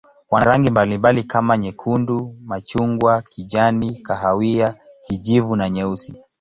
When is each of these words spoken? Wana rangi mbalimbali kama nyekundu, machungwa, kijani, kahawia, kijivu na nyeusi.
Wana 0.29 0.45
rangi 0.45 0.69
mbalimbali 0.69 1.23
kama 1.23 1.57
nyekundu, 1.57 2.35
machungwa, 2.45 3.21
kijani, 3.21 3.99
kahawia, 4.01 4.75
kijivu 5.07 5.55
na 5.55 5.69
nyeusi. 5.69 6.15